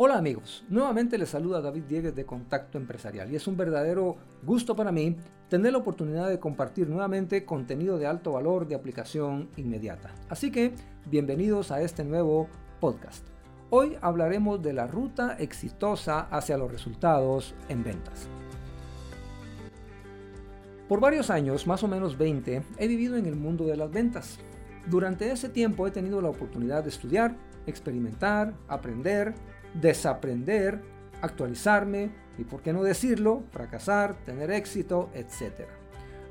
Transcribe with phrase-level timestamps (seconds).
[0.00, 4.76] Hola amigos, nuevamente les saluda David Diegues de Contacto Empresarial y es un verdadero gusto
[4.76, 5.16] para mí
[5.48, 10.14] tener la oportunidad de compartir nuevamente contenido de alto valor de aplicación inmediata.
[10.28, 10.72] Así que
[11.06, 12.46] bienvenidos a este nuevo
[12.78, 13.26] podcast.
[13.70, 18.28] Hoy hablaremos de la ruta exitosa hacia los resultados en ventas.
[20.88, 24.38] Por varios años, más o menos 20, he vivido en el mundo de las ventas.
[24.86, 27.34] Durante ese tiempo he tenido la oportunidad de estudiar,
[27.66, 29.34] experimentar, aprender,
[29.80, 30.80] desaprender,
[31.22, 35.66] actualizarme y, por qué no decirlo, fracasar, tener éxito, etc.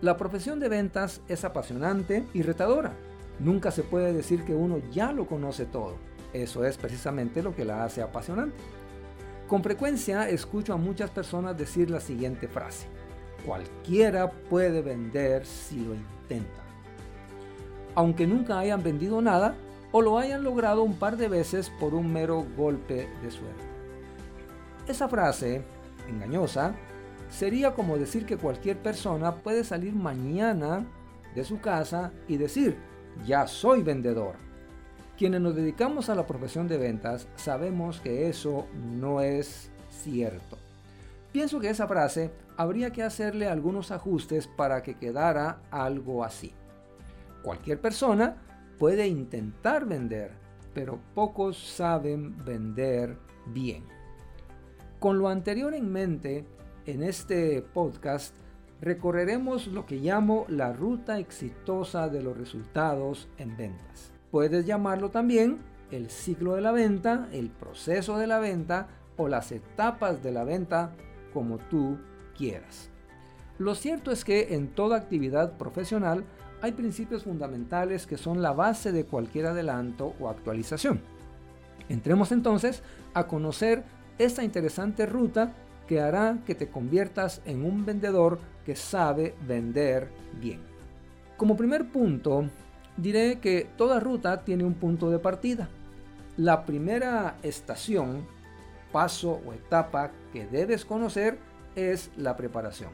[0.00, 2.92] La profesión de ventas es apasionante y retadora.
[3.38, 5.96] Nunca se puede decir que uno ya lo conoce todo.
[6.32, 8.56] Eso es precisamente lo que la hace apasionante.
[9.48, 12.86] Con frecuencia escucho a muchas personas decir la siguiente frase.
[13.44, 16.62] Cualquiera puede vender si lo intenta.
[17.94, 19.54] Aunque nunca hayan vendido nada,
[19.96, 23.62] o lo hayan logrado un par de veces por un mero golpe de suerte.
[24.88, 25.62] Esa frase,
[26.08, 26.74] engañosa,
[27.30, 30.84] sería como decir que cualquier persona puede salir mañana
[31.36, 32.76] de su casa y decir,
[33.24, 34.34] ya soy vendedor.
[35.16, 38.66] Quienes nos dedicamos a la profesión de ventas sabemos que eso
[38.98, 40.58] no es cierto.
[41.30, 46.52] Pienso que esa frase habría que hacerle algunos ajustes para que quedara algo así.
[47.44, 48.38] Cualquier persona
[48.78, 50.32] puede intentar vender,
[50.72, 53.16] pero pocos saben vender
[53.46, 53.84] bien.
[54.98, 56.44] Con lo anterior en mente,
[56.86, 58.34] en este podcast
[58.80, 64.12] recorreremos lo que llamo la ruta exitosa de los resultados en ventas.
[64.30, 65.58] Puedes llamarlo también
[65.90, 70.44] el ciclo de la venta, el proceso de la venta o las etapas de la
[70.44, 70.92] venta
[71.32, 71.98] como tú
[72.36, 72.90] quieras.
[73.58, 76.24] Lo cierto es que en toda actividad profesional
[76.64, 81.02] hay principios fundamentales que son la base de cualquier adelanto o actualización.
[81.90, 82.82] Entremos entonces
[83.12, 83.84] a conocer
[84.16, 85.52] esta interesante ruta
[85.86, 90.08] que hará que te conviertas en un vendedor que sabe vender
[90.40, 90.60] bien.
[91.36, 92.46] Como primer punto,
[92.96, 95.68] diré que toda ruta tiene un punto de partida.
[96.38, 98.26] La primera estación,
[98.90, 101.36] paso o etapa que debes conocer
[101.76, 102.88] es la preparación.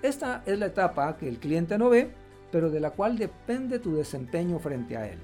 [0.00, 3.94] Esta es la etapa que el cliente no ve pero de la cual depende tu
[3.94, 5.18] desempeño frente a él.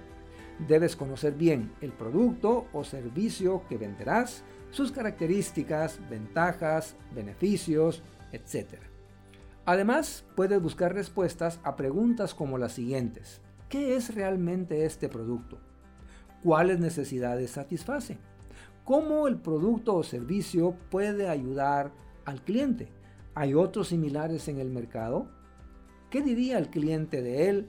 [0.69, 8.03] Debes conocer bien el producto o servicio que venderás, sus características, ventajas, beneficios,
[8.33, 8.81] etc.
[9.67, 13.41] Además, puedes buscar respuestas a preguntas como las siguientes.
[13.69, 15.59] ¿Qué es realmente este producto?
[16.43, 18.19] ¿Cuáles necesidades satisface?
[18.85, 21.91] ¿Cómo el producto o servicio puede ayudar
[22.27, 22.93] al cliente?
[23.35, 25.27] ¿Hay otros similares en el mercado?
[26.15, 27.69] ¿Qué diría el cliente de él?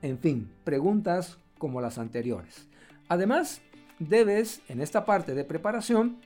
[0.00, 2.70] En fin, preguntas como las anteriores.
[3.06, 3.60] Además,
[3.98, 6.22] debes, en esta parte de preparación,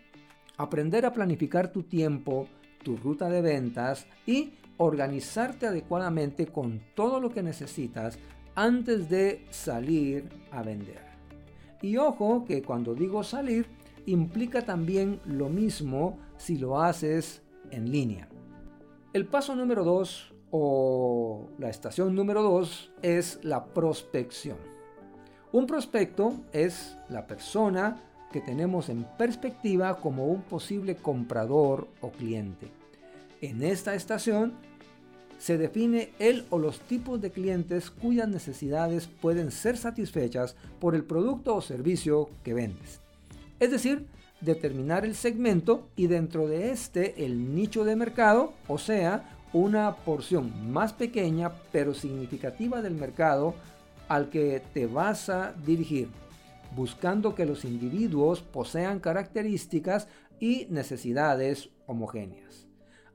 [0.58, 2.46] aprender a planificar tu tiempo,
[2.84, 8.16] tu ruta de ventas y organizarte adecuadamente con todo lo que necesitas
[8.54, 11.02] antes de salir a vender.
[11.82, 13.66] Y ojo que cuando digo salir,
[14.06, 17.42] implica también lo mismo si lo haces
[17.72, 18.28] en línea.
[19.12, 24.56] El paso número 2 o la estación número 2 es la prospección.
[25.52, 32.70] Un prospecto es la persona que tenemos en perspectiva como un posible comprador o cliente.
[33.40, 34.54] En esta estación
[35.38, 41.04] se define el o los tipos de clientes cuyas necesidades pueden ser satisfechas por el
[41.04, 43.00] producto o servicio que vendes.
[43.60, 44.06] Es decir,
[44.40, 50.72] determinar el segmento y dentro de este el nicho de mercado, o sea, una porción
[50.72, 53.54] más pequeña pero significativa del mercado
[54.08, 56.08] al que te vas a dirigir,
[56.74, 60.08] buscando que los individuos posean características
[60.40, 62.66] y necesidades homogéneas.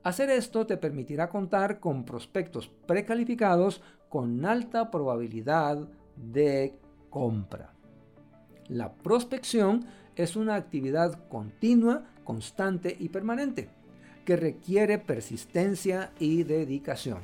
[0.02, 6.78] Hacer esto te permitirá contar con prospectos precalificados con alta probabilidad de
[7.10, 7.72] compra.
[8.68, 13.70] La prospección es una actividad continua, constante y permanente
[14.24, 17.20] que requiere persistencia y dedicación.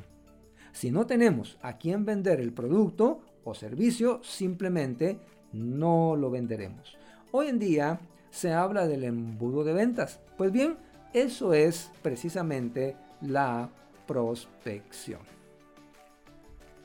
[0.71, 5.19] Si no tenemos a quién vender el producto o servicio, simplemente
[5.51, 6.97] no lo venderemos.
[7.31, 7.99] Hoy en día
[8.29, 10.19] se habla del embudo de ventas.
[10.37, 10.77] Pues bien,
[11.13, 13.69] eso es precisamente la
[14.07, 15.19] prospección.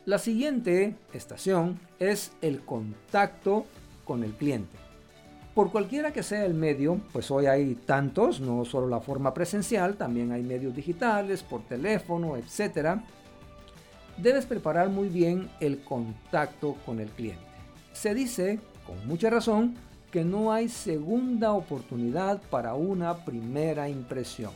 [0.05, 3.67] La siguiente estación es el contacto
[4.05, 4.86] con el cliente.
[5.57, 9.97] Por cualquiera que sea el medio, pues hoy hay tantos, no solo la forma presencial,
[9.97, 13.01] también hay medios digitales, por teléfono, etc.
[14.19, 17.41] Debes preparar muy bien el contacto con el cliente.
[17.95, 19.77] Se dice, con mucha razón,
[20.11, 24.53] que no hay segunda oportunidad para una primera impresión.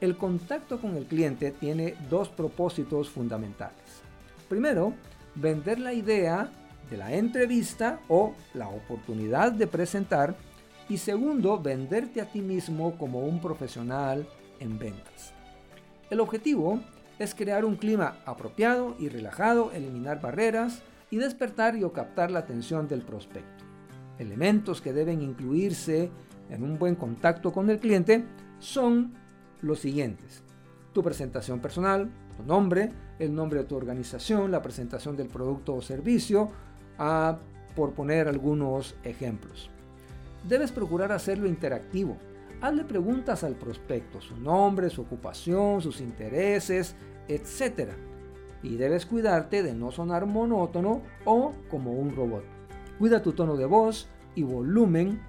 [0.00, 4.02] El contacto con el cliente tiene dos propósitos fundamentales.
[4.48, 4.94] Primero,
[5.36, 6.50] vender la idea
[6.90, 10.36] de la entrevista o la oportunidad de presentar.
[10.88, 14.26] Y segundo, venderte a ti mismo como un profesional
[14.60, 15.32] en ventas.
[16.10, 16.80] El objetivo
[17.18, 22.40] es crear un clima apropiado y relajado, eliminar barreras y despertar y o captar la
[22.40, 23.64] atención del prospecto.
[24.18, 26.10] Elementos que deben incluirse
[26.50, 28.24] en un buen contacto con el cliente
[28.58, 29.14] son
[29.60, 30.42] los siguientes.
[30.92, 35.82] Tu presentación personal, tu nombre, el nombre de tu organización, la presentación del producto o
[35.82, 36.50] servicio,
[37.76, 39.70] por poner algunos ejemplos.
[40.48, 42.16] Debes procurar hacerlo interactivo.
[42.60, 46.96] Hazle preguntas al prospecto, su nombre, su ocupación, sus intereses,
[47.28, 47.92] etc.
[48.62, 52.44] Y debes cuidarte de no sonar monótono o como un robot.
[52.98, 55.20] Cuida tu tono de voz y volumen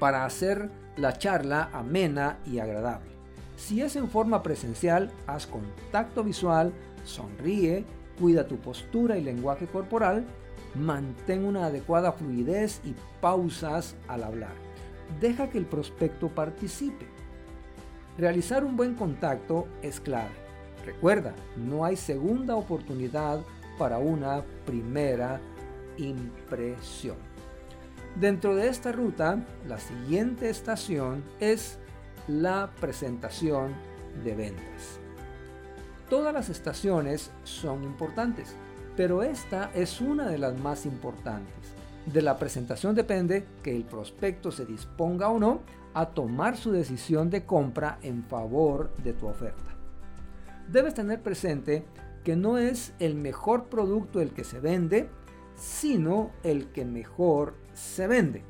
[0.00, 3.10] para hacer la charla amena y agradable.
[3.56, 6.72] Si es en forma presencial, haz contacto visual,
[7.04, 7.84] sonríe,
[8.18, 10.24] cuida tu postura y lenguaje corporal,
[10.78, 14.54] mantén una adecuada fluidez y pausas al hablar.
[15.20, 17.06] Deja que el prospecto participe.
[18.18, 20.34] Realizar un buen contacto es clave.
[20.84, 23.40] Recuerda, no hay segunda oportunidad
[23.78, 25.40] para una primera
[25.96, 27.16] impresión.
[28.18, 31.78] Dentro de esta ruta, la siguiente estación es
[32.28, 33.74] la presentación
[34.24, 35.00] de ventas.
[36.08, 38.56] Todas las estaciones son importantes,
[38.96, 41.74] pero esta es una de las más importantes.
[42.06, 45.60] De la presentación depende que el prospecto se disponga o no
[45.94, 49.74] a tomar su decisión de compra en favor de tu oferta.
[50.68, 51.84] Debes tener presente
[52.24, 55.08] que no es el mejor producto el que se vende,
[55.56, 58.42] sino el que mejor se vende.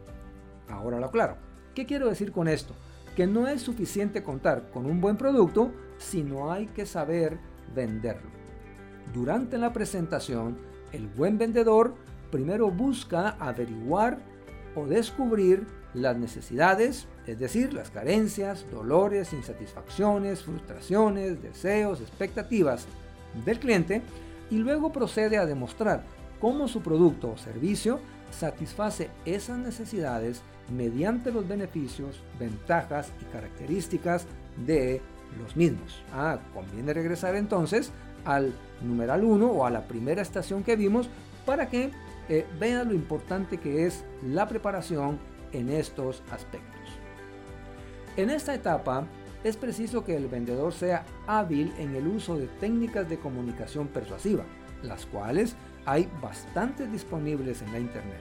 [0.69, 1.37] Ahora lo aclaro.
[1.75, 2.75] ¿Qué quiero decir con esto?
[3.16, 7.38] que no es suficiente contar con un buen producto, sino hay que saber
[7.75, 8.28] venderlo.
[9.12, 10.56] Durante la presentación,
[10.93, 11.94] el buen vendedor
[12.31, 14.19] primero busca averiguar
[14.75, 22.87] o descubrir las necesidades, es decir, las carencias, dolores, insatisfacciones, frustraciones, deseos, expectativas
[23.44, 24.03] del cliente
[24.50, 26.05] y luego procede a demostrar
[26.41, 28.00] cómo su producto o servicio
[28.31, 34.26] satisface esas necesidades mediante los beneficios, ventajas y características
[34.67, 35.00] de
[35.41, 36.03] los mismos.
[36.12, 37.93] Ah, conviene regresar entonces
[38.26, 38.52] al
[38.82, 41.08] numeral 1 o a la primera estación que vimos
[41.46, 41.90] para que
[42.28, 45.19] eh, vean lo importante que es la preparación
[45.52, 46.76] en estos aspectos.
[48.17, 49.06] En esta etapa
[49.44, 54.44] es preciso que el vendedor sea hábil en el uso de técnicas de comunicación persuasiva,
[54.82, 58.20] las cuales hay bastantes disponibles en la internet.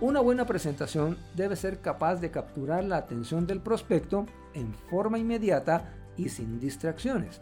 [0.00, 5.92] Una buena presentación debe ser capaz de capturar la atención del prospecto en forma inmediata
[6.16, 7.40] y sin distracciones,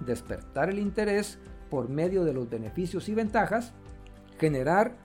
[0.00, 1.38] despertar el interés
[1.70, 3.72] por medio de los beneficios y ventajas,
[4.38, 4.96] generar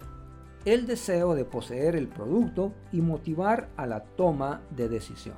[0.66, 5.38] el deseo de poseer el producto y motivar a la toma de decisión.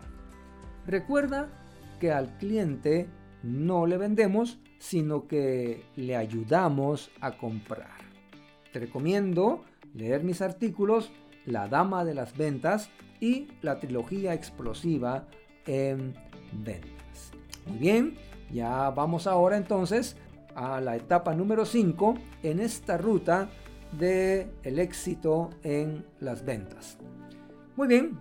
[0.88, 1.48] Recuerda
[2.00, 3.08] que al cliente
[3.44, 8.02] no le vendemos, sino que le ayudamos a comprar.
[8.74, 9.64] Te recomiendo
[9.94, 11.12] leer mis artículos
[11.46, 12.90] la Dama de las Ventas
[13.20, 15.28] y la trilogía explosiva
[15.66, 16.14] en
[16.52, 17.32] ventas.
[17.68, 18.16] Muy bien,
[18.54, 20.16] ya vamos ahora entonces
[20.56, 23.50] a la etapa número 5 en esta ruta
[23.98, 26.98] de el éxito en las ventas.
[27.76, 28.20] Muy bien,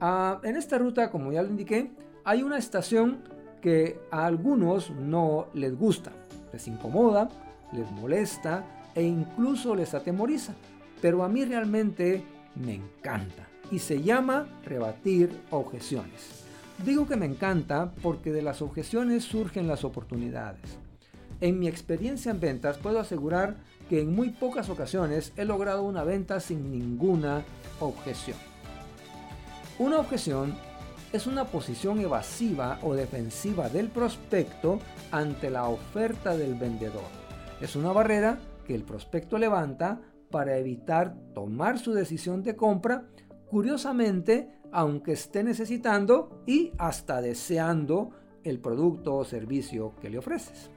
[0.00, 1.90] ah, en esta ruta, como ya lo indiqué,
[2.24, 3.22] hay una estación
[3.60, 6.12] que a algunos no les gusta,
[6.52, 7.28] les incomoda,
[7.72, 10.54] les molesta e incluso les atemoriza.
[11.00, 12.24] Pero a mí realmente
[12.54, 16.41] me encanta y se llama rebatir objeciones.
[16.84, 20.78] Digo que me encanta porque de las objeciones surgen las oportunidades.
[21.40, 23.56] En mi experiencia en ventas puedo asegurar
[23.88, 27.44] que en muy pocas ocasiones he logrado una venta sin ninguna
[27.78, 28.36] objeción.
[29.78, 30.54] Una objeción
[31.12, 34.80] es una posición evasiva o defensiva del prospecto
[35.12, 37.04] ante la oferta del vendedor.
[37.60, 40.00] Es una barrera que el prospecto levanta
[40.32, 43.04] para evitar tomar su decisión de compra,
[43.48, 48.10] curiosamente, aunque esté necesitando y hasta deseando
[48.42, 50.70] el producto o servicio que le ofreces.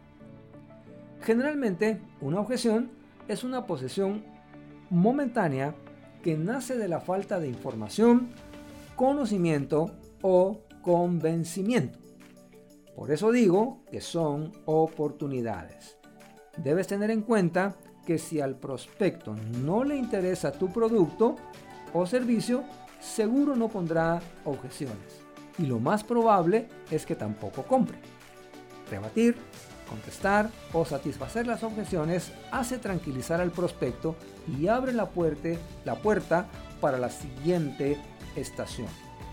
[1.21, 2.91] Generalmente, una objeción
[3.27, 4.23] es una posesión
[4.89, 5.73] momentánea
[6.21, 8.29] que nace de la falta de información,
[8.95, 11.99] conocimiento o convencimiento.
[12.95, 15.97] Por eso digo que son oportunidades.
[16.57, 17.75] Debes tener en cuenta
[18.05, 21.35] que si al prospecto no le interesa tu producto,
[21.95, 22.63] o servicio,
[23.05, 25.21] seguro no pondrá objeciones.
[25.57, 27.97] Y lo más probable es que tampoco compre.
[28.89, 29.37] Rebatir,
[29.89, 34.15] contestar o satisfacer las objeciones hace tranquilizar al prospecto
[34.59, 35.49] y abre la puerta,
[35.85, 36.47] la puerta
[36.81, 37.97] para la siguiente
[38.35, 38.87] estación,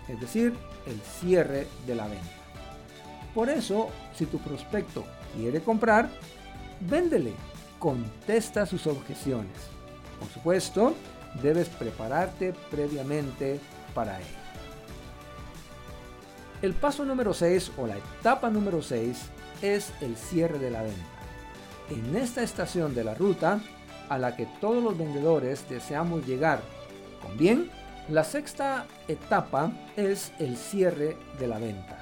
[0.07, 0.53] es decir,
[0.87, 2.23] el cierre de la venta.
[3.33, 5.03] Por eso, si tu prospecto
[5.35, 6.09] quiere comprar,
[6.79, 7.33] véndele,
[7.79, 9.51] contesta sus objeciones.
[10.19, 10.93] Por supuesto,
[11.41, 13.59] debes prepararte previamente
[13.93, 14.43] para ello.
[16.61, 19.17] El paso número 6 o la etapa número 6
[19.61, 21.03] es el cierre de la venta.
[21.89, 23.59] En esta estación de la ruta,
[24.09, 26.61] a la que todos los vendedores deseamos llegar
[27.21, 27.69] con bien,
[28.09, 31.97] la sexta etapa es el cierre de la venta.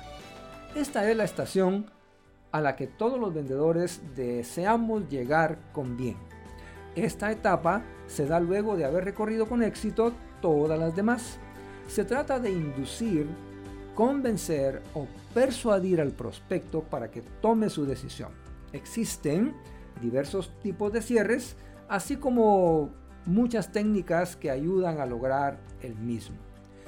[0.76, 1.92] Esta es la estación
[2.52, 6.18] a la que todos los vendedores deseamos llegar con bien.
[6.96, 11.40] Esta etapa se da luego de haber recorrido con éxito todas las demás.
[11.88, 13.28] Se trata de inducir,
[13.96, 18.32] convencer o persuadir al prospecto para que tome su decisión.
[18.74, 19.54] Existen
[20.02, 21.56] diversos tipos de cierres,
[21.88, 22.90] así como
[23.26, 26.38] muchas técnicas que ayudan a lograr el mismo.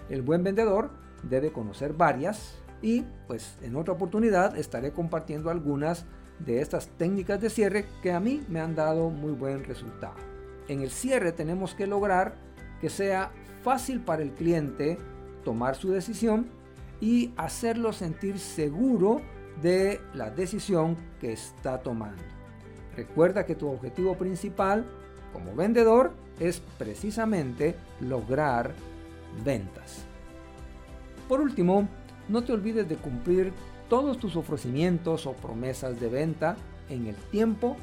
[0.10, 0.92] El buen vendedor
[1.30, 6.06] debe conocer varias y pues en otra oportunidad estaré compartiendo algunas
[6.40, 10.16] de estas técnicas de cierre que a mí me han dado muy buen resultado.
[10.68, 12.36] En el cierre tenemos que lograr
[12.82, 13.32] que sea
[13.64, 14.98] fácil para el cliente
[15.44, 16.48] tomar su decisión
[17.00, 19.22] y hacerlo sentir seguro
[19.62, 22.24] de la decisión que está tomando.
[22.96, 24.86] Recuerda que tu objetivo principal
[25.32, 28.74] como vendedor es precisamente lograr
[29.44, 30.06] ventas.
[31.28, 31.88] Por último,
[32.30, 33.52] no te olvides de cumplir
[33.90, 36.56] todos tus ofrecimientos o promesas de venta
[36.90, 37.78] en el tiempo,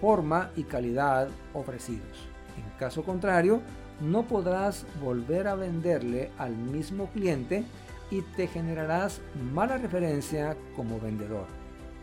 [0.00, 2.28] forma y calidad ofrecidos.
[2.56, 3.60] En caso contrario,
[4.00, 7.64] no podrás volver a venderle al mismo cliente
[8.10, 9.20] y te generarás
[9.52, 11.46] mala referencia como vendedor,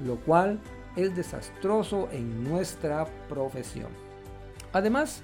[0.04, 0.60] lo cual
[0.96, 3.90] es desastroso en nuestra profesión.
[4.74, 5.22] Además,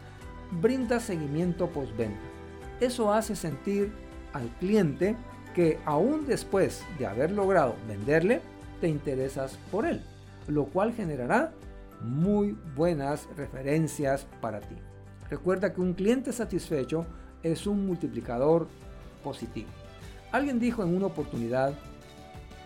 [0.61, 2.19] brinda seguimiento postventa.
[2.79, 3.91] Eso hace sentir
[4.33, 5.15] al cliente
[5.57, 8.41] que aún después de haber logrado venderle,
[8.79, 10.03] te interesas por él,
[10.47, 11.51] lo cual generará
[11.99, 14.75] muy buenas referencias para ti.
[15.31, 17.07] Recuerda que un cliente satisfecho
[17.41, 18.67] es un multiplicador
[19.23, 19.69] positivo.
[20.31, 21.73] Alguien dijo en una oportunidad,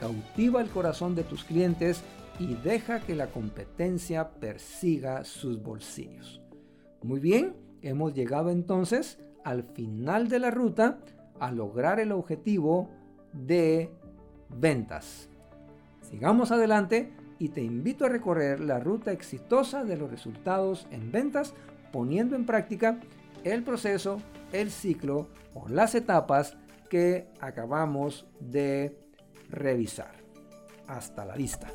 [0.02, 2.02] cautiva el corazón de tus clientes
[2.40, 6.42] y deja que la competencia persiga sus bolsillos.
[7.04, 11.00] Muy bien, hemos llegado entonces al final de la ruta
[11.50, 12.90] lograr el objetivo
[13.34, 13.90] de
[14.50, 15.30] ventas.
[16.02, 21.56] Sigamos adelante y te invito a recorrer la ruta exitosa de los resultados en ventas
[21.92, 23.00] poniendo en práctica
[23.44, 24.22] el proceso,
[24.52, 26.58] el ciclo o las etapas
[26.90, 28.98] que acabamos de
[29.50, 30.12] revisar.
[30.88, 31.70] Hasta la vista.